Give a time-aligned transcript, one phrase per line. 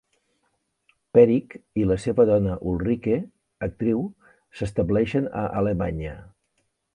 [1.17, 1.51] Perick
[1.81, 3.19] i la seva dona Ulrike,
[3.67, 4.01] actriu,
[4.63, 6.17] s'estableixen a Alemanya.